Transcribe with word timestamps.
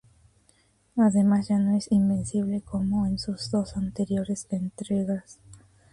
Además 0.97 1.47
ya 1.49 1.59
no 1.59 1.77
es 1.77 1.91
invencible 1.91 2.61
como 2.61 3.05
en 3.05 3.19
sus 3.19 3.51
dos 3.51 3.77
anteriores 3.77 4.47
entregas. 4.49 5.37